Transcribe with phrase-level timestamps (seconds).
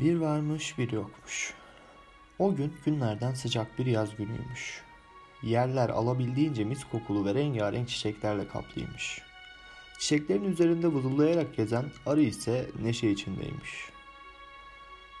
[0.00, 1.54] Bir varmış bir yokmuş.
[2.38, 4.82] O gün günlerden sıcak bir yaz günüymüş.
[5.42, 9.22] Yerler alabildiğince mis kokulu ve rengarenk çiçeklerle kaplıymış.
[9.98, 13.90] Çiçeklerin üzerinde vızıldayarak gezen arı ise neşe içindeymiş.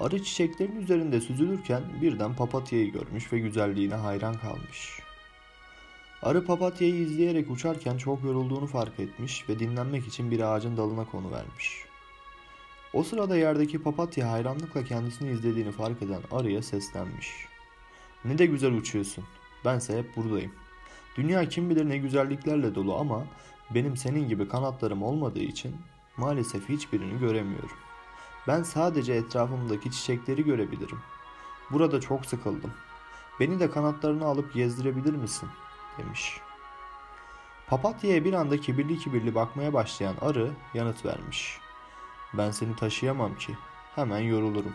[0.00, 5.00] Arı çiçeklerin üzerinde süzülürken birden papatyayı görmüş ve güzelliğine hayran kalmış.
[6.22, 11.93] Arı papatyayı izleyerek uçarken çok yorulduğunu fark etmiş ve dinlenmek için bir ağacın dalına konuvermiş.
[12.94, 17.46] O sırada yerdeki papatya hayranlıkla kendisini izlediğini fark eden arıya seslenmiş.
[18.24, 19.24] Ne de güzel uçuyorsun.
[19.64, 20.52] Bense hep buradayım.
[21.16, 23.24] Dünya kim bilir ne güzelliklerle dolu ama
[23.70, 25.76] benim senin gibi kanatlarım olmadığı için
[26.16, 27.76] maalesef hiçbirini göremiyorum.
[28.46, 30.98] Ben sadece etrafımdaki çiçekleri görebilirim.
[31.70, 32.70] Burada çok sıkıldım.
[33.40, 35.48] Beni de kanatlarını alıp gezdirebilir misin?"
[35.98, 36.40] demiş.
[37.66, 41.63] Papatya'ya bir anda kibirli kibirli bakmaya başlayan arı yanıt vermiş.
[42.38, 43.56] Ben seni taşıyamam ki.
[43.94, 44.74] Hemen yorulurum.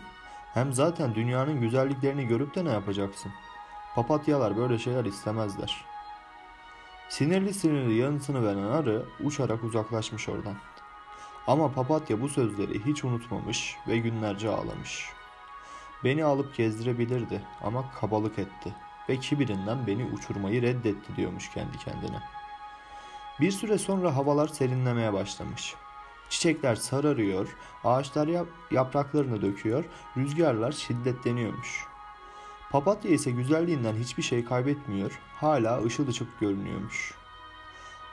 [0.54, 3.32] Hem zaten dünyanın güzelliklerini görüp de ne yapacaksın?
[3.94, 5.84] Papatyalar böyle şeyler istemezler.
[7.08, 10.56] Sinirli sinirli yanıtını veren arı uçarak uzaklaşmış oradan.
[11.46, 15.12] Ama papatya bu sözleri hiç unutmamış ve günlerce ağlamış.
[16.04, 18.74] Beni alıp gezdirebilirdi ama kabalık etti
[19.08, 22.20] ve kibirinden beni uçurmayı reddetti diyormuş kendi kendine.
[23.40, 25.74] Bir süre sonra havalar serinlemeye başlamış.
[26.30, 28.28] Çiçekler sararıyor, ağaçlar
[28.70, 29.84] yapraklarını döküyor,
[30.16, 31.84] rüzgarlar şiddetleniyormuş.
[32.70, 37.14] Papatya ise güzelliğinden hiçbir şey kaybetmiyor, hala ışıl ışıl görünüyormuş.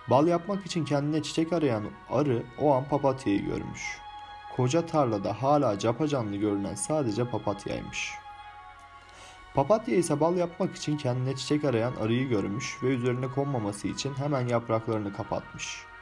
[0.10, 4.00] Bal yapmak için kendine çiçek arayan arı o an papatyayı görmüş.
[4.56, 8.14] Koca tarlada hala capacanlı görünen sadece papatyaymış.
[9.54, 14.48] Papatya ise bal yapmak için kendine çiçek arayan arıyı görmüş ve üzerine konmaması için hemen
[14.48, 15.97] yapraklarını kapatmış.''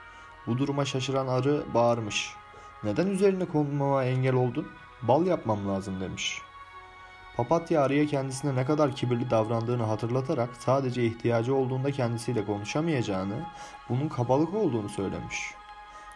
[0.47, 2.35] Bu duruma şaşıran arı bağırmış.
[2.83, 4.67] Neden üzerine konmama engel oldun?
[5.01, 6.41] Bal yapmam lazım demiş.
[7.38, 13.45] Papatya arıya kendisine ne kadar kibirli davrandığını hatırlatarak sadece ihtiyacı olduğunda kendisiyle konuşamayacağını,
[13.89, 15.53] bunun kabalık olduğunu söylemiş.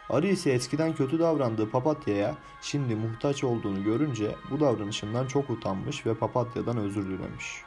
[0.09, 6.13] Arı ise eskiden kötü davrandığı papatyaya şimdi muhtaç olduğunu görünce bu davranışından çok utanmış ve
[6.13, 7.61] papatyadan özür dilemiş.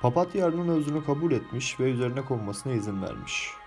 [0.00, 3.61] Papatya arının özrünü kabul etmiş ve üzerine konmasına izin vermiş.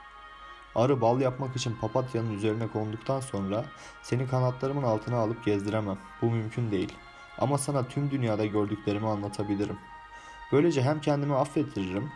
[0.75, 3.65] Arı bal yapmak için papatyanın üzerine konduktan sonra
[4.01, 5.97] seni kanatlarımın altına alıp gezdiremem.
[6.21, 6.93] Bu mümkün değil.
[7.37, 9.77] Ama sana tüm dünyada gördüklerimi anlatabilirim.
[10.51, 12.11] Böylece hem kendimi affettiririm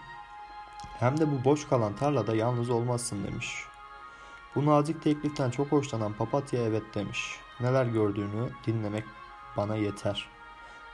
[1.00, 3.66] hem de bu boş kalan tarlada yalnız olmazsın demiş.
[4.56, 7.40] Bu nazik tekliften çok hoşlanan papatya evet demiş.
[7.60, 9.04] Neler gördüğünü dinlemek
[9.58, 10.28] bana yeter.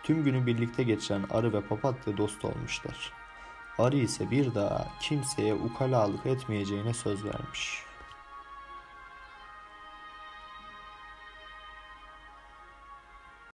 [0.04, 3.25] Tüm günü birlikte geçiren arı ve papatya dost olmuşlar.
[3.80, 7.95] Arı ise bir daha kimseye ukalalık etmeyeceğine söz vermiş.''